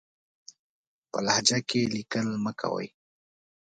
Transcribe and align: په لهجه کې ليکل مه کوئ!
په 1.11 1.19
لهجه 1.25 1.59
کې 1.69 1.81
ليکل 1.95 2.27
مه 2.43 2.51
کوئ! 2.59 2.87